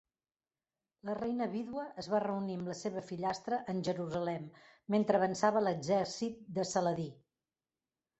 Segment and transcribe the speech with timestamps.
[1.07, 4.47] La reina vídua es va reunir amb la seva fillastra en Jerusalem
[4.95, 7.07] mentre avançava l'exèrcit de Saladí.